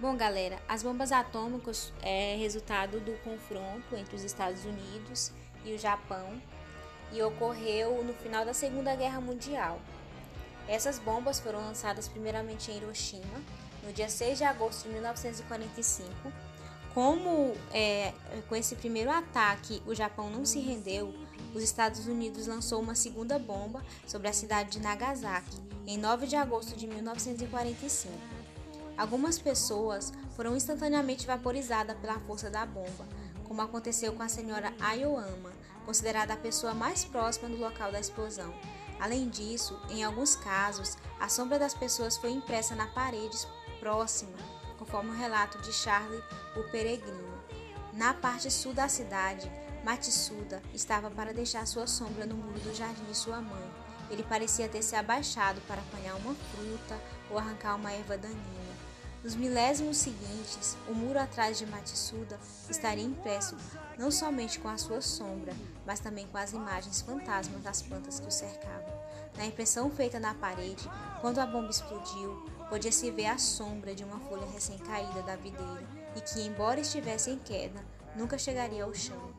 [0.00, 5.30] Bom, galera, as bombas atômicas é resultado do confronto entre os Estados Unidos
[5.62, 6.40] e o Japão
[7.12, 9.78] e ocorreu no final da Segunda Guerra Mundial.
[10.66, 13.42] Essas bombas foram lançadas primeiramente em Hiroshima,
[13.84, 16.10] no dia 6 de agosto de 1945.
[16.94, 18.14] Como é,
[18.48, 21.14] com esse primeiro ataque o Japão não se rendeu,
[21.54, 26.36] os Estados Unidos lançou uma segunda bomba sobre a cidade de Nagasaki, em 9 de
[26.36, 28.39] agosto de 1945.
[29.00, 33.08] Algumas pessoas foram instantaneamente vaporizadas pela força da bomba,
[33.44, 35.52] como aconteceu com a senhora Ayoama,
[35.86, 38.54] considerada a pessoa mais próxima do local da explosão.
[39.00, 43.38] Além disso, em alguns casos, a sombra das pessoas foi impressa na parede
[43.78, 44.36] próxima,
[44.78, 46.22] conforme o relato de Charlie,
[46.54, 47.42] o peregrino.
[47.94, 49.50] Na parte sul da cidade,
[49.82, 53.70] Matsuda estava para deixar sua sombra no muro do jardim de sua mãe.
[54.10, 58.59] Ele parecia ter se abaixado para apanhar uma fruta ou arrancar uma erva daninha.
[59.22, 63.54] Nos milésimos seguintes, o muro atrás de Matsuda estaria impresso
[63.98, 65.52] não somente com a sua sombra,
[65.84, 68.98] mas também com as imagens fantasmas das plantas que o cercavam.
[69.36, 74.18] Na impressão feita na parede, quando a bomba explodiu, podia-se ver a sombra de uma
[74.20, 77.84] folha recém-caída da videira e que, embora estivesse em queda,
[78.16, 79.34] nunca chegaria ao chão.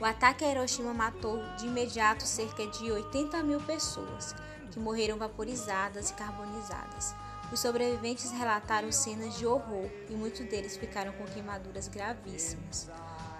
[0.00, 4.34] O ataque a Hiroshima matou de imediato cerca de 80 mil pessoas,
[4.70, 7.14] que morreram vaporizadas e carbonizadas.
[7.50, 12.90] Os sobreviventes relataram cenas de horror e muitos deles ficaram com queimaduras gravíssimas.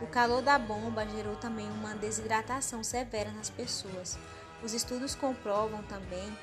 [0.01, 4.19] O calor da bomba gerou também uma desidratação severa nas pessoas.
[4.63, 6.37] Os estudos comprovam também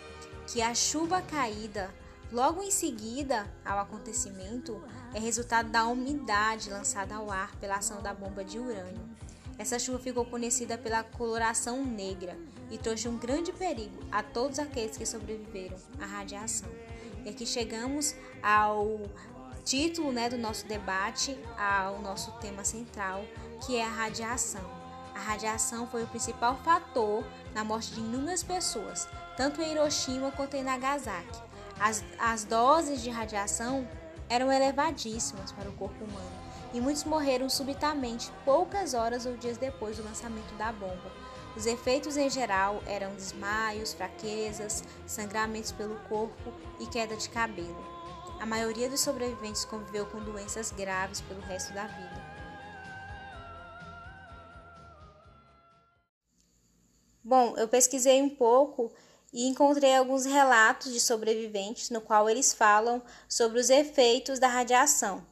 [0.47, 1.89] que a chuva caída
[2.31, 4.81] logo em seguida ao acontecimento
[5.13, 9.15] é resultado da umidade lançada ao ar pela ação da bomba de urânio.
[9.57, 12.37] Essa chuva ficou conhecida pela coloração negra
[12.69, 16.69] e trouxe um grande perigo a todos aqueles que sobreviveram à radiação.
[17.25, 18.99] E aqui chegamos ao
[19.63, 23.25] título né, do nosso debate, ao nosso tema central,
[23.65, 24.61] que é a radiação.
[25.15, 30.55] A radiação foi o principal fator na morte de inúmeras pessoas, tanto em Hiroshima quanto
[30.55, 31.41] em Nagasaki.
[31.79, 33.87] As, as doses de radiação
[34.29, 39.97] eram elevadíssimas para o corpo humano e muitos morreram subitamente poucas horas ou dias depois
[39.97, 41.24] do lançamento da bomba.
[41.55, 47.95] Os efeitos em geral eram desmaios, fraquezas, sangramentos pelo corpo e queda de cabelo.
[48.39, 52.35] A maioria dos sobreviventes conviveu com doenças graves pelo resto da vida.
[57.23, 58.91] Bom, eu pesquisei um pouco
[59.33, 65.25] e encontrei alguns relatos de sobreviventes no qual eles falam sobre os efeitos da radiação.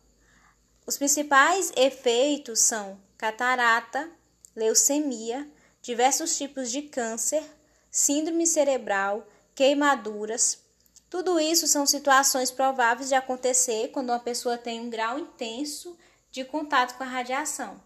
[0.88, 4.10] Os principais efeitos são catarata,
[4.56, 5.48] leucemia,
[5.84, 7.44] diversos tipos de câncer,
[7.92, 10.64] síndrome cerebral, queimaduras.
[11.10, 15.96] Tudo isso são situações prováveis de acontecer quando uma pessoa tem um grau intenso
[16.32, 17.80] de contato com a radiação,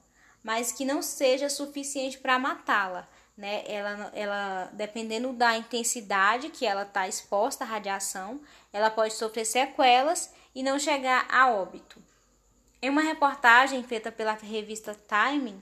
[0.44, 3.10] mas que não seja suficiente para matá-la.
[3.36, 3.64] Né?
[3.68, 8.40] Ela, ela, dependendo da intensidade que ela está exposta à radiação,
[8.72, 12.02] ela pode sofrer sequelas e não chegar a óbito.
[12.80, 15.60] Em uma reportagem feita pela revista Time,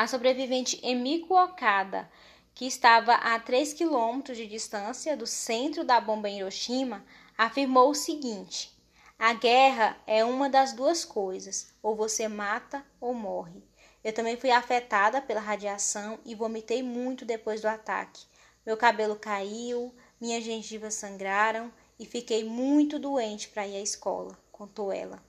[0.00, 2.10] a sobrevivente Emiko Okada,
[2.54, 7.04] que estava a 3 quilômetros de distância do centro da bomba em Hiroshima,
[7.36, 8.74] afirmou o seguinte:
[9.18, 13.62] A guerra é uma das duas coisas, ou você mata ou morre.
[14.02, 18.24] Eu também fui afetada pela radiação e vomitei muito depois do ataque.
[18.64, 24.90] Meu cabelo caiu, minhas gengivas sangraram e fiquei muito doente para ir à escola, contou
[24.90, 25.22] ela.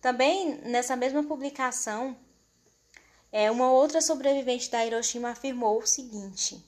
[0.00, 2.16] Também nessa mesma publicação,
[3.36, 6.64] é, uma outra sobrevivente da Hiroshima afirmou o seguinte: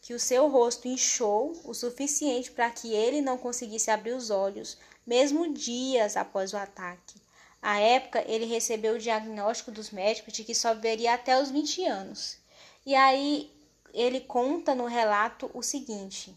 [0.00, 4.78] que o seu rosto inchou o suficiente para que ele não conseguisse abrir os olhos,
[5.06, 7.20] mesmo dias após o ataque.
[7.60, 11.84] À época, ele recebeu o diagnóstico dos médicos de que só viveria até os 20
[11.84, 12.38] anos.
[12.86, 13.52] E aí
[13.92, 16.34] ele conta no relato o seguinte: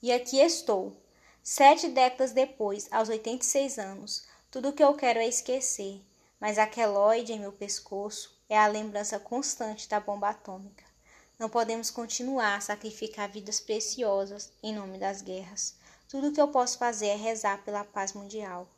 [0.00, 0.96] E aqui estou,
[1.42, 4.24] sete décadas depois, aos 86 anos.
[4.50, 6.00] Tudo o que eu quero é esquecer
[6.40, 10.84] mas a queloide em meu pescoço é a lembrança constante da bomba atômica.
[11.38, 15.74] Não podemos continuar a sacrificar vidas preciosas em nome das guerras.
[16.08, 18.68] Tudo o que eu posso fazer é rezar pela paz mundial.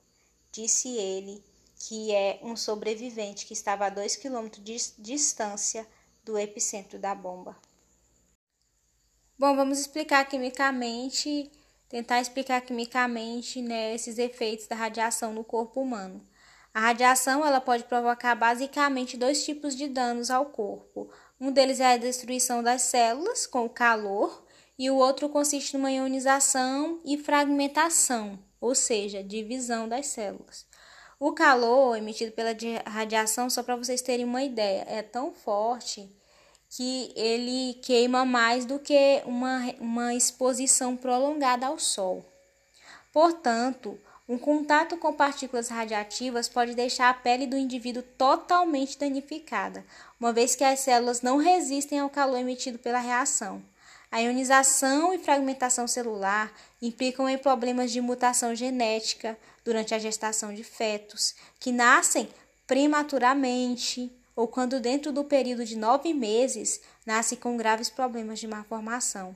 [0.51, 1.45] Disse ele,
[1.79, 5.87] que é um sobrevivente que estava a dois quilômetros de distância
[6.25, 7.57] do epicentro da bomba.
[9.39, 11.51] Bom, vamos explicar quimicamente,
[11.89, 16.27] tentar explicar quimicamente né, esses efeitos da radiação no corpo humano.
[16.73, 21.11] A radiação ela pode provocar basicamente dois tipos de danos ao corpo.
[21.41, 24.45] Um deles é a destruição das células com o calor
[24.79, 30.67] e o outro consiste numa ionização e fragmentação, ou seja, divisão das células.
[31.19, 32.51] O calor emitido pela
[32.87, 36.09] radiação, só para vocês terem uma ideia, é tão forte
[36.71, 42.25] que ele queima mais do que uma, uma exposição prolongada ao sol.
[43.13, 49.85] Portanto, um contato com partículas radiativas pode deixar a pele do indivíduo totalmente danificada,
[50.21, 53.63] uma vez que as células não resistem ao calor emitido pela reação.
[54.11, 60.63] A ionização e fragmentação celular implicam em problemas de mutação genética durante a gestação de
[60.63, 62.29] fetos, que nascem
[62.67, 69.35] prematuramente ou quando, dentro do período de nove meses, nascem com graves problemas de malformação.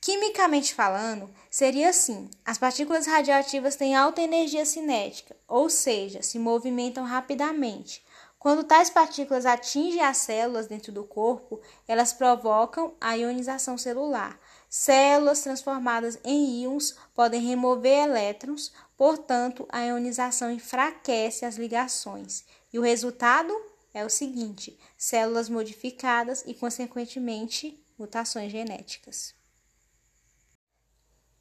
[0.00, 7.04] Quimicamente falando, seria assim: as partículas radioativas têm alta energia cinética, ou seja, se movimentam
[7.04, 8.02] rapidamente.
[8.38, 14.38] Quando tais partículas atingem as células dentro do corpo, elas provocam a ionização celular.
[14.68, 22.44] Células transformadas em íons podem remover elétrons, portanto, a ionização enfraquece as ligações.
[22.72, 23.52] E o resultado
[23.92, 29.37] é o seguinte: células modificadas e, consequentemente, mutações genéticas.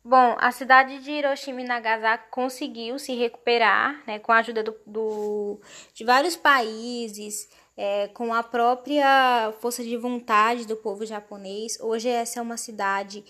[0.10, 4.74] Bom, a cidade de Hiroshima e Nagasaki conseguiu se recuperar, né, com a ajuda do,
[4.86, 5.60] do
[5.94, 11.78] de vários países, é, com a própria força de vontade do povo japonês.
[11.82, 13.26] Hoje essa é uma cidade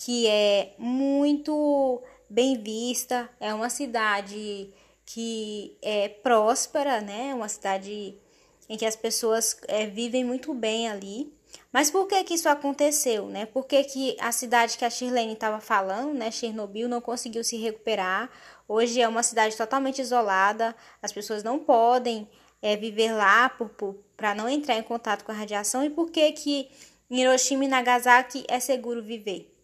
[0.00, 4.72] que é muito bem vista, é uma cidade
[5.04, 8.16] que é próspera, né, uma cidade
[8.68, 11.39] em que as pessoas é, vivem muito bem ali.
[11.72, 13.46] Mas por que que isso aconteceu, né?
[13.46, 17.56] Por que, que a cidade que a Shirlene estava falando, né, Chernobyl, não conseguiu se
[17.56, 18.28] recuperar?
[18.66, 22.28] Hoje é uma cidade totalmente isolada, as pessoas não podem
[22.60, 23.50] é, viver lá
[24.16, 25.84] para não entrar em contato com a radiação.
[25.84, 26.70] E por que que
[27.08, 29.54] Hiroshima e Nagasaki é seguro viver?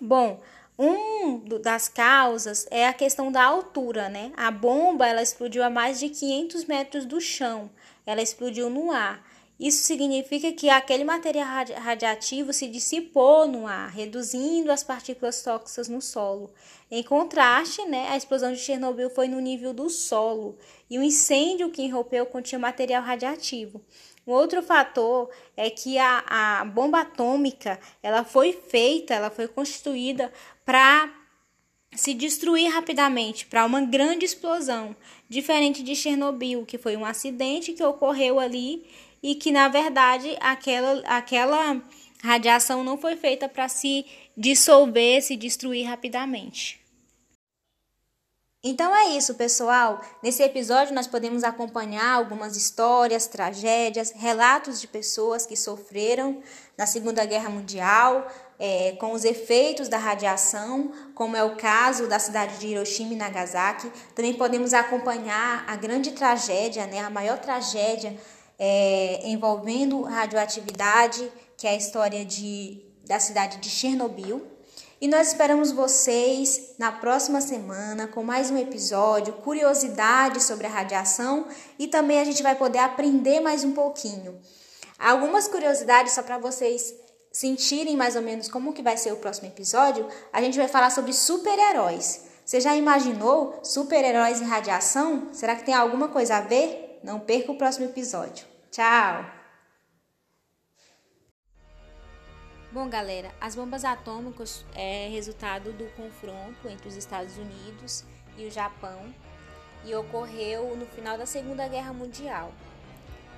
[0.00, 0.40] Bom,
[0.78, 4.32] um das causas é a questão da altura, né?
[4.36, 7.70] A bomba ela explodiu a mais de 500 metros do chão,
[8.06, 9.24] ela explodiu no ar.
[9.58, 11.48] Isso significa que aquele material
[11.80, 16.52] radiativo se dissipou no ar, reduzindo as partículas tóxicas no solo.
[16.88, 20.56] Em contraste, né, a explosão de Chernobyl foi no nível do solo
[20.88, 23.82] e o incêndio que irrompeu continha material radiativo.
[24.24, 26.22] Um outro fator é que a,
[26.60, 30.32] a bomba atômica ela foi feita, ela foi constituída
[30.64, 31.12] para
[31.96, 34.94] se destruir rapidamente, para uma grande explosão,
[35.28, 38.86] diferente de Chernobyl, que foi um acidente que ocorreu ali
[39.22, 41.82] e que na verdade aquela, aquela
[42.22, 44.04] radiação não foi feita para se
[44.36, 46.80] dissolver, se destruir rapidamente.
[48.62, 50.00] Então é isso, pessoal.
[50.20, 56.42] Nesse episódio nós podemos acompanhar algumas histórias, tragédias, relatos de pessoas que sofreram
[56.76, 58.26] na Segunda Guerra Mundial
[58.58, 63.16] é, com os efeitos da radiação, como é o caso da cidade de Hiroshima e
[63.16, 63.90] Nagasaki.
[64.14, 68.16] Também podemos acompanhar a grande tragédia, né, a maior tragédia
[68.58, 74.42] é, envolvendo radioatividade, que é a história de, da cidade de Chernobyl.
[75.00, 81.46] E nós esperamos vocês na próxima semana com mais um episódio, curiosidades sobre a radiação
[81.78, 84.40] e também a gente vai poder aprender mais um pouquinho.
[84.98, 86.92] Algumas curiosidades só para vocês
[87.30, 90.90] sentirem mais ou menos como que vai ser o próximo episódio, a gente vai falar
[90.90, 92.22] sobre super-heróis.
[92.44, 95.28] Você já imaginou super-heróis e radiação?
[95.32, 96.98] Será que tem alguma coisa a ver?
[97.04, 98.57] Não perca o próximo episódio.
[98.78, 99.24] Tchau!
[102.70, 108.04] Bom, galera, as bombas atômicas é resultado do confronto entre os Estados Unidos
[108.36, 109.12] e o Japão
[109.84, 112.52] e ocorreu no final da Segunda Guerra Mundial.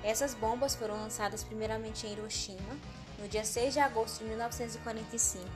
[0.03, 2.77] Essas bombas foram lançadas primeiramente em Hiroshima,
[3.17, 5.47] no dia 6 de agosto de 1945.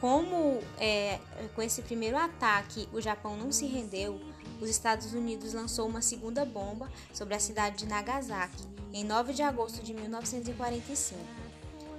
[0.00, 1.20] Como é,
[1.54, 4.18] com esse primeiro ataque o Japão não se rendeu,
[4.58, 9.42] os Estados Unidos lançou uma segunda bomba sobre a cidade de Nagasaki em 9 de
[9.42, 11.18] agosto de 1945.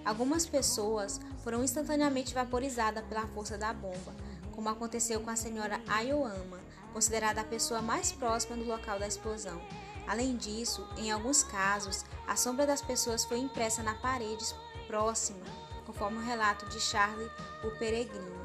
[0.06, 4.14] Algumas pessoas foram instantaneamente vaporizadas pela força da bomba,
[4.52, 6.60] como aconteceu com a senhora Ayoama,
[6.92, 9.60] considerada a pessoa mais próxima do local da explosão.
[10.08, 14.46] Além disso, em alguns casos, a sombra das pessoas foi impressa na parede
[14.86, 15.46] próxima,
[15.86, 17.32] conforme o relato de Charlie,
[17.64, 18.44] o peregrino.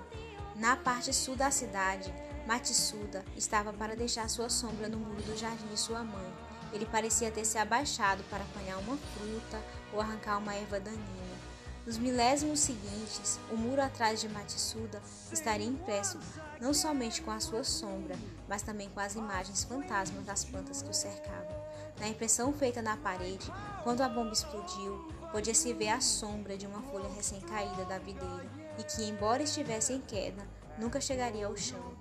[0.55, 2.13] Na parte sul da cidade,
[2.47, 6.48] Matsuda estava para deixar sua sombra no muro do jardim de sua mãe.
[6.73, 11.39] Ele parecia ter se abaixado para apanhar uma fruta ou arrancar uma erva daninha.
[11.89, 15.01] Nos milésimos seguintes, o muro atrás de Matsuda
[15.33, 16.19] estaria impresso
[16.61, 18.15] não somente com a sua sombra,
[18.47, 21.57] mas também com as imagens fantasmas das plantas que o cercavam.
[21.99, 23.51] Na impressão feita na parede,
[23.83, 28.47] quando a bomba explodiu, podia-se ver a sombra de uma folha recém-caída da videira
[28.79, 30.47] e que, embora estivesse em queda,
[30.79, 31.97] nunca chegaria ao chão.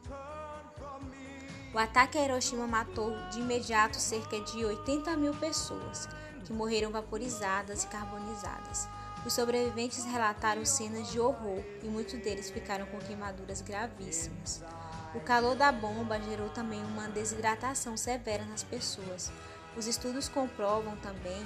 [1.73, 6.07] O ataque a Hiroshima matou de imediato cerca de 80 mil pessoas,
[6.45, 8.87] que morreram vaporizadas e carbonizadas.
[9.25, 14.63] Os sobreviventes relataram cenas de horror e muitos deles ficaram com queimaduras gravíssimas.
[15.13, 19.31] O calor da bomba gerou também uma desidratação severa nas pessoas.
[19.75, 21.45] Os estudos comprovam também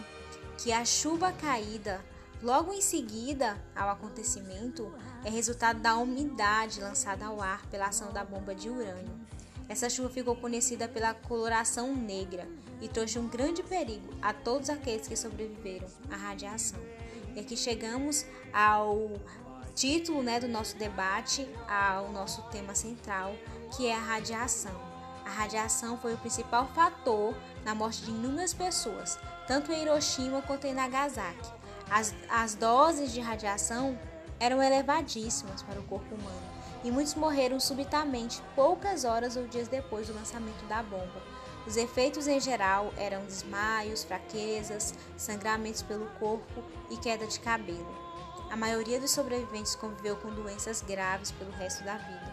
[0.59, 1.99] que a chuva caída
[2.43, 4.93] logo em seguida ao acontecimento
[5.25, 9.19] é resultado da umidade lançada ao ar pela ação da bomba de urânio.
[9.71, 12.45] Essa chuva ficou conhecida pela coloração negra
[12.81, 16.77] e trouxe um grande perigo a todos aqueles que sobreviveram à radiação.
[17.33, 19.11] E aqui chegamos ao
[19.73, 23.33] título né, do nosso debate, ao nosso tema central,
[23.77, 24.75] que é a radiação.
[25.25, 30.67] A radiação foi o principal fator na morte de inúmeras pessoas, tanto em Hiroshima quanto
[30.67, 31.49] em Nagasaki.
[31.89, 33.97] As, as doses de radiação
[34.41, 40.07] eram elevadíssimas para o corpo humano e muitos morreram subitamente poucas horas ou dias depois
[40.07, 41.21] do lançamento da bomba.
[41.67, 47.95] Os efeitos em geral eram desmaios, fraquezas, sangramentos pelo corpo e queda de cabelo.
[48.49, 52.30] A maioria dos sobreviventes conviveu com doenças graves pelo resto da vida.